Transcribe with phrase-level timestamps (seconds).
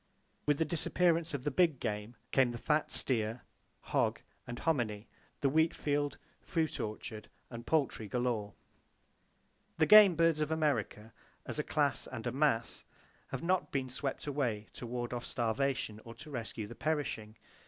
[0.47, 3.43] With the disappearance of the big game came the fat steer,
[3.81, 5.07] hog and hominy,
[5.41, 8.55] the wheat field, fruit orchard and poultry galore.
[9.77, 11.13] The game birds of America,
[11.45, 12.83] as a class and a mass,
[13.27, 17.37] have not been swept away to ward off starvation or to rescue the perishing.